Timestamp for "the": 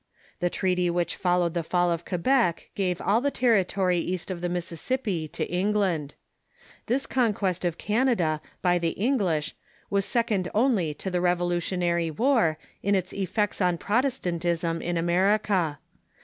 0.39-0.49, 1.53-1.61, 3.21-3.29, 4.41-4.49, 8.79-8.97, 11.11-11.19